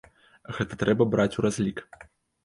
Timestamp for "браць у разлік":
1.11-1.83